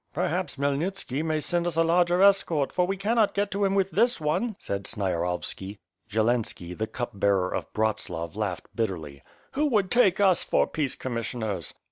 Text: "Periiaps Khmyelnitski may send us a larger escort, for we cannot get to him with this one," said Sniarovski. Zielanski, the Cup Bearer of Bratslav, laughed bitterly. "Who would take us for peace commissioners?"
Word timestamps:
"Periiaps 0.15 0.55
Khmyelnitski 0.57 1.23
may 1.23 1.39
send 1.39 1.67
us 1.67 1.75
a 1.75 1.83
larger 1.83 2.23
escort, 2.23 2.71
for 2.71 2.87
we 2.87 2.97
cannot 2.97 3.35
get 3.35 3.51
to 3.51 3.63
him 3.63 3.75
with 3.75 3.91
this 3.91 4.19
one," 4.19 4.55
said 4.57 4.85
Sniarovski. 4.87 5.77
Zielanski, 6.09 6.75
the 6.75 6.87
Cup 6.87 7.11
Bearer 7.13 7.53
of 7.53 7.71
Bratslav, 7.71 8.35
laughed 8.35 8.75
bitterly. 8.75 9.21
"Who 9.51 9.67
would 9.67 9.91
take 9.91 10.19
us 10.19 10.43
for 10.43 10.65
peace 10.65 10.95
commissioners?" 10.95 11.75